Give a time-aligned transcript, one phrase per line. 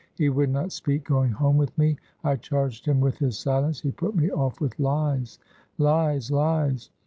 [0.15, 1.97] He would not speak going home with me.
[2.23, 5.37] I charged him with his silence; he put me off with lies,
[5.77, 6.89] lies, lies!